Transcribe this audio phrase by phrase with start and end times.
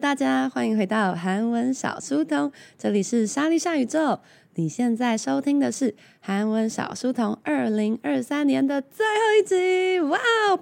[0.00, 4.20] 大家，欢迎回到韩文小书童，这里是莎莉莎宇宙。
[4.54, 10.00] 你现在收听的是韩文小书童二零二三年的最后一集。
[10.00, 10.18] 哇
[10.48, 10.58] 哦，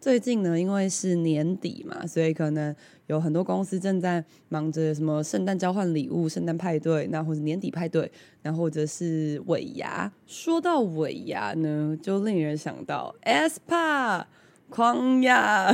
[0.00, 2.74] 最近呢，因为是年底嘛，所以可能
[3.08, 10.10] 有很多公司正在忙着什么圣诞交换礼物、圣诞派对，那或者年底派对，然后或者是尾牙。
[10.26, 14.24] 说到尾牙呢，就令人想到 aespa
[14.70, 15.70] 狂牙。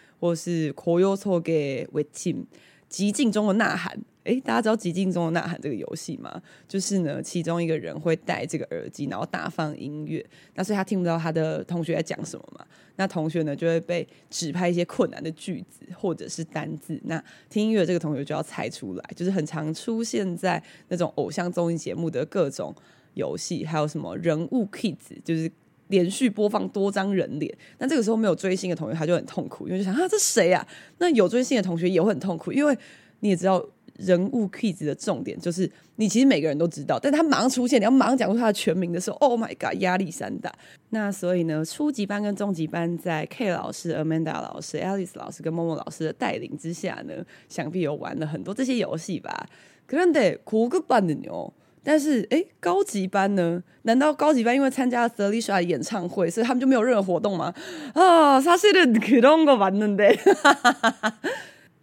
[0.21, 2.45] 或是 koyo soge wechim，
[2.89, 3.99] 寂静中的呐喊。
[4.25, 6.39] 诶，大家知道《寂静中的呐喊》这个游戏吗？
[6.67, 10.23] 就是呢，其中一个人会戴这个耳机，然后大放音乐，
[10.53, 12.63] 那所以他听不到他的同学在讲什么嘛。
[12.97, 17.01] 那同学呢，就会被指派一些困难的句子或者是单字。
[17.05, 22.75] 那听音乐这个同学就要猜出来，就是很常出现在那种偶像综艺节目的各种
[23.15, 25.51] 游戏，还有什么人物 kids，就是
[25.91, 27.55] 连续播放多张人脸。
[27.77, 30.67] 那这个时候没有追星的同学他就很痛苦，因为就想啊，这谁啊？
[30.97, 32.75] 那有追星的同学也会很痛苦，因为
[33.19, 33.63] 你也知道。
[33.97, 40.51] 人物 quiz 的重点就是，你其实每个人都知道，但他马上出现，你要马上讲出他的全名的时候，Oh my god，压力山大。
[40.89, 47.13] 那所以呢，初级班跟中级班在 K 老师、Amanda 老师、Alice 老师跟 Momo 老师的带领之下呢，
[47.47, 49.47] 想必有玩了很多这些游戏吧。
[49.85, 53.62] 可是得苦个班的牛，但是哎，高级班呢？
[53.82, 57.54] 难道高级班因为参加了 Selina 的演唱会，所以他们就没有任何活动吗？
[57.94, 60.18] 啊，사실은그런거맞는데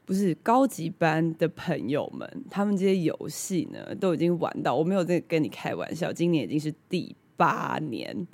[0.06, 8.28] 不是 高级班的朋友们，他们这些游戏呢都已经玩到，我没有在跟你开玩笑，今年已经是第八年，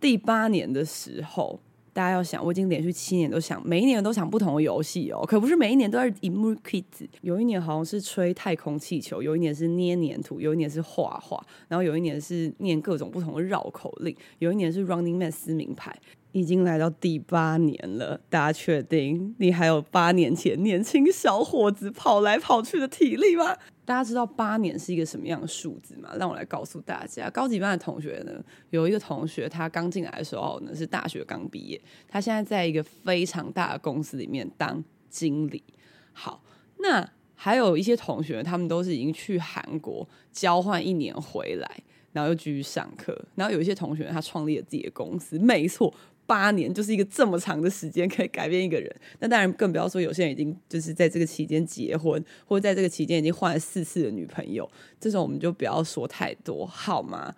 [0.00, 1.60] 第八年的时候，
[1.93, 6.83] 大家要想，我已经连续七年都想，每一年都想不同的游戏哦，可不是每一年都是 emo quiz，
[7.21, 15.95] 有一年好像是吹太空气球，有一年是捏黏土，有一年是画画，然后有一年是念各种不同的绕口令，有一年是 Running Man 撕名牌。
[16.31, 23.55] 已经来到第八年了，大家确定你还有八年前年轻小伙子跑来跑去的体力吗？
[23.85, 26.09] 大家知道八年是一个什么样的数字吗？
[26.17, 35.63] 让我来告诉大家，高级班的同学呢，有一个同学他刚进来的时候呢是大学刚毕业，他现在在一个非常大的公司里面当经理。
[36.11, 36.43] 好，
[36.79, 37.09] 那。
[37.35, 41.83] 还有一些同学，他们都是已经去韩国交换一年回来，
[42.13, 43.13] 然后又继续上课。
[43.35, 45.93] 然后有一些同学，他创立了自己的公司，没错。
[46.26, 48.94] 八年就是一个这么长的时间，可以改变一个人。
[49.20, 54.70] 那当然更不要说有些人已经就是在这个期间结婚，或者在这个期间已经换了四次的女朋友，
[55.00, 57.34] 这种我们就不要说太多，好吗？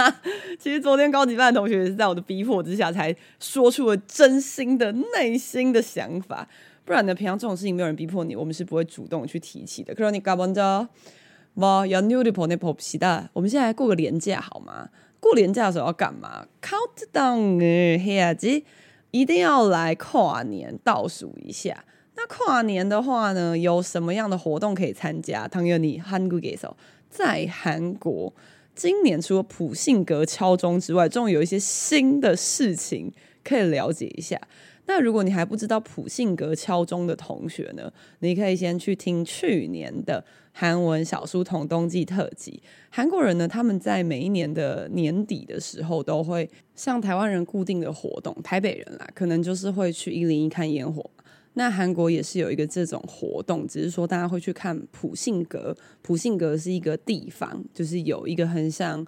[0.57, 6.47] 其实昨天高级班的同学也是在我的逼迫之下，才说出了真心的内心的想法。
[6.85, 9.93] 不然呢，平常这种事情没有人逼迫你，我们是不会主动去提起的。
[9.93, 13.27] 可是你搞먼저뭐연휴를보내봅시다。
[13.33, 14.89] 我们现在来过个年假好吗？
[15.19, 16.47] 过年假的时候要干嘛？
[16.61, 18.63] Countdown 을해야지，
[19.11, 21.83] 一定要来跨年倒数一下。
[22.15, 25.47] 那跨年的话呢，有什么样的活动可以参加？
[25.47, 26.77] 唐有你韩国给手，
[27.09, 28.33] 在韩国
[28.75, 33.11] 今年除了普信阁敲钟之外，终于有一些新的事情
[33.43, 34.39] 可以了解一下。
[34.86, 42.60] 那如果你还不知道普信阁敲钟的同学呢，你可以先去听去年的韩文小书童冬季特辑。
[42.90, 51.08] 韩国人呢，他们在每一年的年底的时候，都会像台湾人固定的活动，台北人啦，可能就是会去一零一看烟火。
[51.54, 55.76] 那韩国也是有一个这种活动，只是说大家会去看普信阁。
[56.02, 59.06] 普信阁是一个地方，就是有一个很像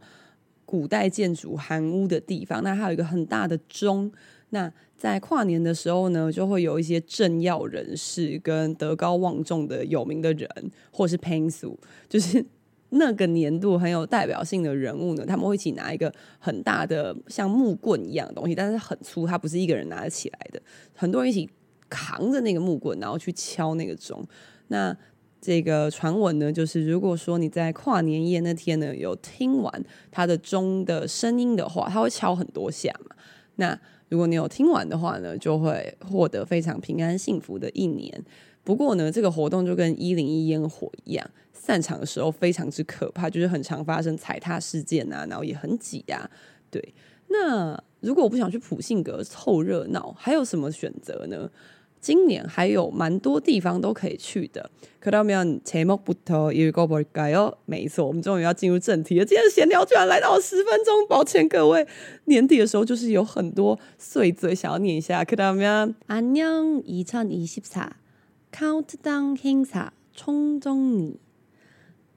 [0.65, 2.63] 古代建筑韩屋的地方。
[2.63, 4.13] 那还有一个很大的钟。
[4.51, 4.73] 那
[5.13, 10.49] 在跨年的时候呢，就会有一些政要人士跟德高望重的有名的人，
[10.91, 11.77] 或是 Pansu，
[12.09, 12.45] 就是
[12.91, 20.63] 那个年度很有代表性的人物呢，他们会一起拿一个很大的像木棍一样的东西，但是很粗，它不是一个人拿得起来的，
[20.95, 21.49] 很多人一起。
[21.91, 24.27] 扛着那个木棍，然后去敲那个钟。
[24.69, 24.97] 那
[25.41, 33.15] 这个传闻呢，就是如果说你在跨年夜那天呢，有听完他的钟的声音的话，他会敲很多下嘛。
[33.57, 38.23] 那如果你有听完的话呢，就会获得非常平安幸福的一年。
[38.63, 46.31] 不过呢，这个活动就跟一零一烟火一样，散场的时候非常之可怕，就是很常发生踩踏事件啊，然后也很挤啊。
[46.71, 46.95] 对，
[47.29, 51.51] 那如果我不想去普信阁凑热闹，还有什么选择呢？
[52.04, 54.72] 今年还有蛮多地方都可以去的。
[55.04, 57.54] 그러면제목부터읽어볼까요？
[57.66, 59.26] 没错，我们终于要进入正题了。
[59.26, 61.88] 今天闲聊居然来到十分钟，抱歉各位。
[62.26, 65.24] 年底的时候就是有很多碎嘴想要念一下。
[65.24, 67.90] 그러면안녕2024
[68.52, 71.20] Countdown 행사 총정리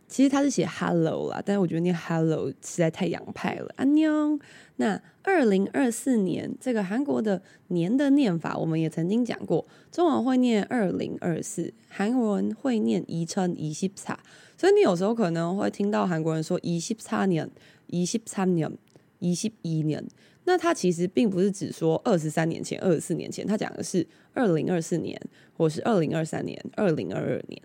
[0.08, 3.70] 其实他是写 “hello” 啦，但是我觉得念 “hello” 实在太洋派了。
[3.76, 4.40] 安妞，
[4.78, 14.18] 那二零二四年这个韩国的“年”的念法，我们也曾经讲过，中文会念二零二四，韩文会念“一乘一十叉”，
[14.58, 17.50] 所以你有时候可能会听到韩国人说“一十叉年”、
[17.88, 18.72] “一十叉年”、
[19.20, 20.02] “一十一年”。
[20.46, 25.20] 那他其实并不是只说二十三年前、二十四年前，他讲的是二零二四年，
[25.58, 27.62] 或是二零二三年、二零二二年。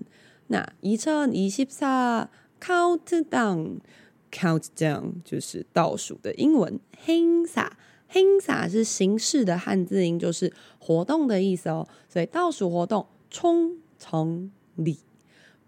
[0.52, 2.28] 那一천二十三
[2.60, 3.78] countdown
[4.30, 6.78] countdown 就是倒数的英文。
[7.06, 7.70] 행사
[8.12, 11.88] 행사是形式的汉字音，就是活动的意思哦。
[12.06, 14.98] 所以倒数活动冲冲里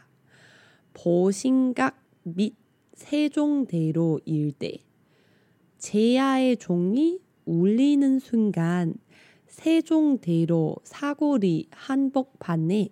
[0.94, 2.54] 보신각 및
[2.94, 4.78] 세종대로 일대
[5.78, 8.94] 제야의 종이 울리는 순간
[9.46, 12.88] 세종대로 사거리 한복판에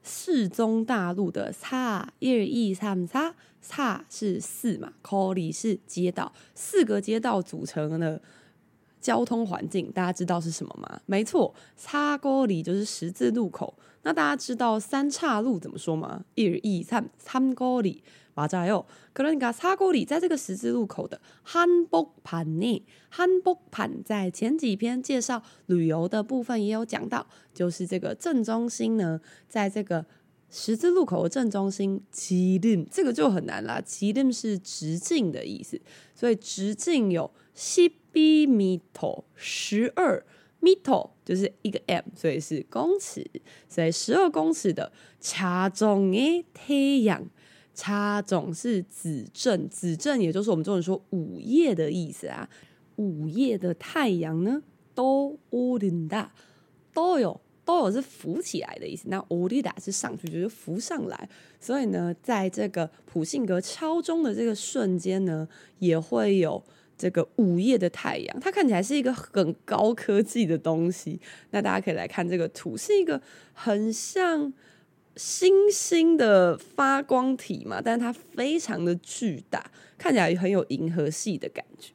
[0.04, 4.94] 四中大陆的叉一二一三叉，叉是四嘛？
[5.02, 8.22] 沟里是街道，四个街道组成的
[9.00, 11.02] 交通环境，大家知道是什么吗？
[11.06, 13.74] 没错，叉沟里就是十字路口。
[14.04, 16.26] 那大家知道三岔路怎么说吗？
[16.34, 18.04] 一二一三三沟里。
[18.41, 30.05] 맞아요그러니까사거리在这个十字路口的한복판에한복판在前几篇介绍旅游的部分也有讲到，就是这个正中心呢，在这个
[30.51, 33.81] 十字路口的正中心，지름这个就很难啦。
[33.81, 35.81] 지름是直径的意思，
[36.15, 40.25] 所以直径有십이미터十二
[40.61, 40.79] 米
[41.25, 43.29] 就是一个 m，所以是公尺，
[43.69, 47.25] 所以十二公尺的자정의태양
[47.76, 52.50] 它总是子正，子正也就是我们中文说午夜的意思啊。
[52.98, 54.62] 午夜的太阳呢，
[54.94, 56.32] 都乌林达，
[56.94, 59.06] 都有都有是浮起来的意思。
[59.08, 61.30] 那乌林达是上去，就是浮上来。
[61.60, 65.48] 所以呢，在这个普信格敲钟的这个瞬间呢，
[65.80, 66.64] 也会有。
[66.98, 71.20] 这个午夜的太阳，它看起来是一个很高科技的东西。
[71.50, 73.20] 那大家可以来看这个图，是一个
[73.54, 74.54] 很像
[75.17, 81.93] 星星的发光体嘛，但是它非常的巨大，看起来很有银河系的感觉。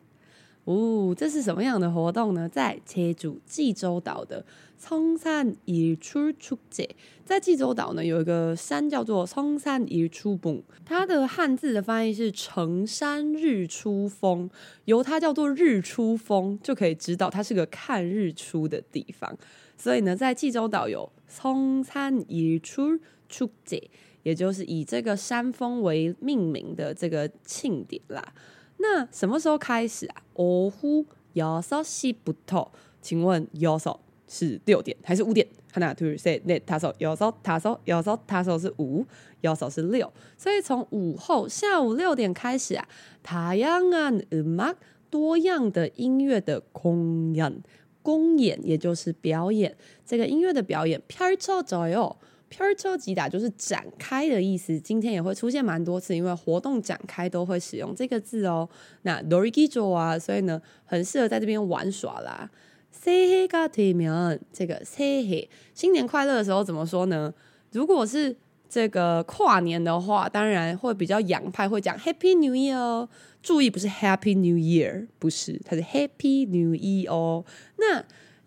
[0.64, 2.48] 哦，这是什么样的活动呢？
[2.48, 4.44] 在济州济州岛的
[4.80, 6.88] 성산일출축제，
[7.24, 14.50] 在济州岛呢有一个山叫做성산일출봉，它的汉字的翻译是成山日出峰，
[14.86, 19.38] 由它叫做日出峰就可以知道它是个看日出的地方。
[19.76, 23.82] 所以呢，在济州岛有성산일출축제，
[24.24, 28.34] 也就是以这个山峰为命名的这个庆典啦。
[28.80, 30.22] 那什么时候开始啊？
[30.34, 32.68] 오후여섯시부터，
[33.00, 35.46] 请问여섯是六点还是五点？
[35.72, 39.04] 하나둘셋넷다섯여섯다섯여섯다섯是五，
[39.42, 42.88] 여섯是六，所以从午后下午六点开始啊，
[43.22, 44.76] 다양한음악
[45.10, 47.62] 多样的音乐的公演
[48.02, 52.16] 公演，也就是表演，这个音乐的表演펼쳐져요。
[52.50, 58.68] 펼쳐지다就是展开的意思，今天也会出现蛮多次，因为活动展开都会使用这个字哦。
[59.02, 62.50] 那놀기좋아，所以呢，很适合在这边玩耍啦。
[62.92, 67.34] 새해가되면，这个새해新年快乐的时候怎么说呢？
[67.72, 68.34] 如果是
[68.68, 73.08] 这个跨年的话，当然会比较洋派，会讲 Happy New Year 哦。
[73.42, 77.44] 注意，不是 Happy New Year，不是，它是 Happy New Year 哦。
[77.76, 78.02] 那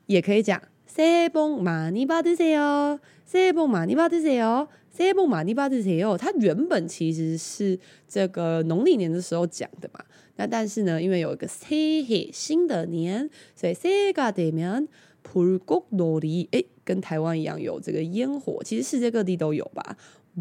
[0.08, 3.00] 也可以讲새해복많이받으세요。
[3.34, 6.18] 새해복많이받으세요，새해복많이받으세요。
[6.18, 7.78] 它原本其实是
[8.08, 10.04] 这个农历年的时候讲的嘛。
[10.38, 19.96] 那但是呢，因为有一个새해新的年，所以새해가되면불꽃놀이，诶，跟台湾一样有这个烟火，其实世界各地都有吧。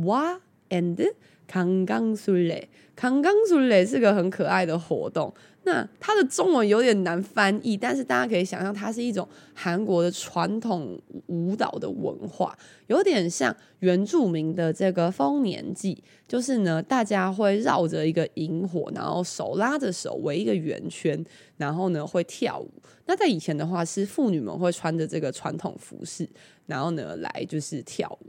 [0.05, 1.13] 哇，and
[1.51, 5.35] 강강술래，강강술래是个很可爱的活动。
[5.66, 12.54] 那它的中文有点难翻译，但是大家可以想象，它是一种韩国的传统舞蹈的文化，
[12.88, 21.24] 有点像原住民的这个丰年祭，就是呢，大家会绕着一个营火，然后手拉着手围一个圆圈，
[21.56, 22.70] 然后呢会跳舞。
[23.06, 26.30] 那在以前的话，是妇女们会穿着这个传统服饰，
[26.66, 28.28] 然后呢来就是跳舞。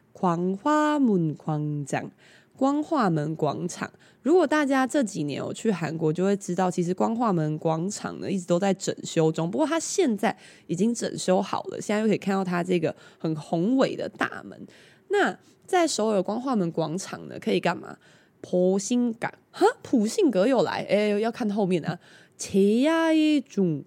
[0.13, 2.11] 尔光化门广场。
[2.57, 9.49] 光化门广场，如果大家这几年有去韩国，就会知道，其实光化门广场呢一直都在整修中。
[9.49, 14.67] 不过它现在已经整修好了，现在又可以看到它这个很宏伟的大门。
[15.09, 17.97] 那在首尔光化门广场呢，可以干嘛？
[18.41, 21.97] 普信阁哈，普信阁又来，哎，要看后面啊。
[22.37, 23.83] 切呀一种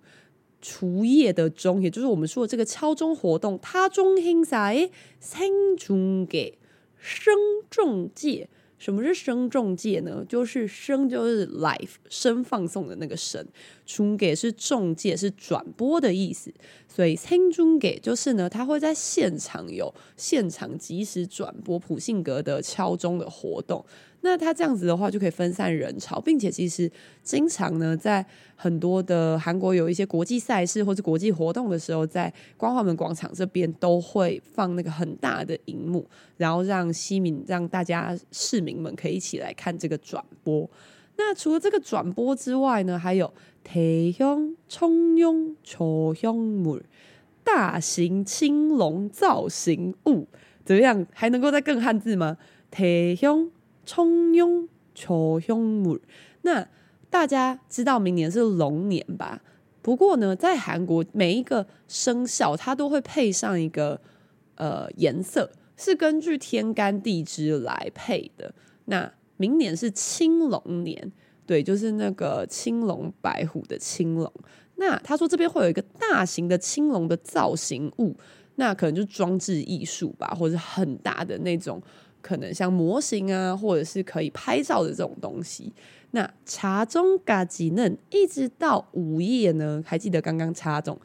[0.66, 6.56] 除夜的中，也就是我们说的这个敲钟活动，他中心在生中给
[6.96, 7.34] 声
[7.68, 8.48] 中介。
[8.76, 10.24] 什么是声中介呢？
[10.28, 13.46] 就是声就是 life 生放送的那个声，
[13.86, 16.52] 中给是中介是转播的意思，
[16.86, 23.82] 所以生中给就是呢，他会在现场有现场及时转播普信格的敲钟的活动。
[24.23, 26.91] 那他这样子的话，就可以分散人潮，并且其实
[27.23, 40.69] 经常呢，在很多的韩国有一些国际赛事或者国际活动的时候，在光化门广场这边都会放那个很大的荧幕，然后让西民让大家市民们可以一起来看这个转播。
[41.15, 46.81] 那除了这个转播之外呢，还有대형 청룡조형물
[47.43, 50.27] 大型青龙造型物，
[50.65, 51.07] 怎么样？
[51.13, 52.35] 还能够再更汉字吗？
[52.69, 53.49] 대형
[53.84, 55.98] 冲庸求凶猛
[56.42, 56.66] 那
[57.10, 59.40] 大家知道明年是龙年吧？
[59.82, 64.00] 不过呢在韩国每一个生肖它都会配上一个
[64.56, 68.54] 呃颜色是根据天干地支来配的。
[68.86, 71.12] 那明年是青龙年
[71.46, 74.32] 对就是那个青龙白虎的青龙。
[74.76, 78.16] 那他说这边会有一个大型的青龙的造型物
[78.56, 81.80] 那可能就装置艺术吧或者很大的那种
[82.24, 85.70] 可能像模型啊或者是可以拍照的这种东西。
[86.12, 90.98] 那茶中嘎吉嫩一直到午夜呢还记得刚刚茶中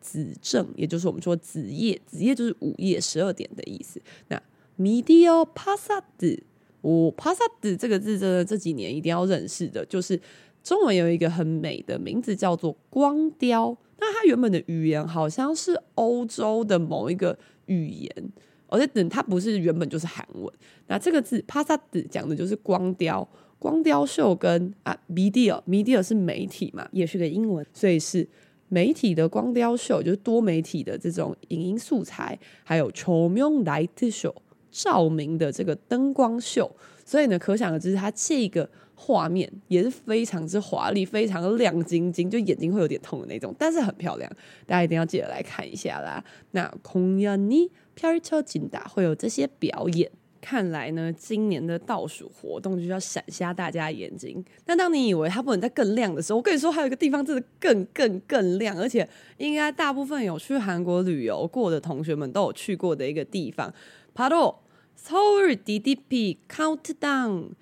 [0.00, 4.00] 子正也就是我们说子夜子夜就是午夜十二点的意思。
[4.28, 4.42] 那
[4.78, 6.42] medio 帕萨子
[6.80, 10.18] 哦帕萨子这个字真的这几年一定要认识的就是
[10.62, 13.76] 中文有一个很美的名字叫做光雕。
[13.98, 18.32] 那它原本的语言好像是欧洲的某一个语言
[18.72, 20.50] 我在等它不是原本就是韩文。
[20.86, 28.26] 那这个字 p a s a d 讲的就是光雕，光雕秀跟啊 media，media 是媒体嘛，也是个英文，所以是
[28.68, 34.34] 媒体的光雕秀，就是多媒体的这种影音素材，还有 chomyong light show
[34.70, 36.74] 照明的这个灯光秀。
[37.04, 38.66] 所以呢，可想而知，它这个。
[38.94, 44.30] 画面也是非常之华丽，非常亮晶晶，就眼睛会有点痛的那种，但是很漂亮，
[44.64, 46.22] 大家一定要记得来看一下啦。
[46.52, 50.09] 那空呀，你이 펼쳐진다会有这些表演，
[50.39, 54.43] 看来呢，今年的倒数活动就要闪瞎大家眼睛。
[54.65, 63.73] 但当你以为它不能再更亮的时候，我跟你说，还有一个地方真的更更更亮，而且应该大部分有去韩国旅游过的同学们都有去过的一个地方。
[64.13, 67.55] 바로서울 DDP 카운트다운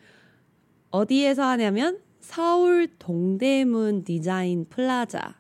[0.92, 5.36] 어디에서 하냐면 서울 동대문 디자인 플라자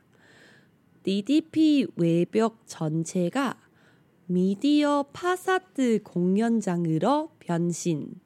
[1.03, 3.55] DDP 외벽 전체가
[4.29, 8.19] 미디어 파사드 공연장으로 변신.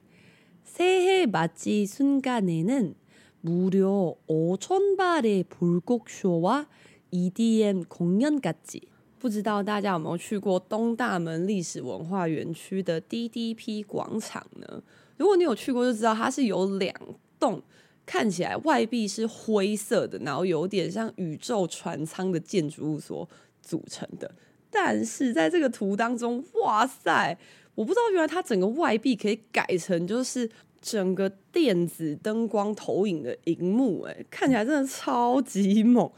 [0.64, 2.96] 새해 맞이 순간에는
[3.42, 6.68] 무려 5천 발의 불곡쇼와
[7.12, 8.82] EDM 공연까지.
[9.20, 14.82] 不知道大家有没有去过东大门历史文化园区的 DDP 广场呢？
[15.18, 16.94] 如果你有去过，就知道它是由两
[17.38, 17.62] 栋
[18.06, 23.28] 看起来外壁是灰色的，然后有点像宇宙船舱的建筑物所
[23.62, 24.34] 组成的。
[24.74, 27.38] 但是在这个图当中，哇塞！
[27.76, 30.50] 我不知道原来它整个外壁可以改成就是
[30.82, 36.12] 整个电子灯光投影的荧幕，哎，看起来真的超级猛。